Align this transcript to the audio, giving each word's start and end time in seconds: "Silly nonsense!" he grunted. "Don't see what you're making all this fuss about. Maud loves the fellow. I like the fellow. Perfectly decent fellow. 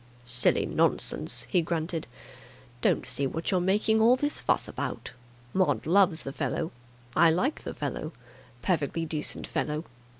"Silly 0.25 0.65
nonsense!" 0.65 1.43
he 1.47 1.61
grunted. 1.61 2.07
"Don't 2.81 3.05
see 3.05 3.27
what 3.27 3.51
you're 3.51 3.59
making 3.59 4.01
all 4.01 4.15
this 4.15 4.39
fuss 4.39 4.67
about. 4.67 5.11
Maud 5.53 5.85
loves 5.85 6.23
the 6.23 6.33
fellow. 6.33 6.71
I 7.15 7.29
like 7.29 7.61
the 7.63 7.75
fellow. 7.75 8.11
Perfectly 8.63 9.05
decent 9.05 9.45
fellow. 9.45 9.83